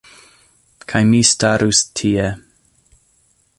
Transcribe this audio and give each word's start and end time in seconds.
Kaj 0.93 1.01
mi 1.09 1.19
starus 1.33 1.83
tie... 2.01 2.25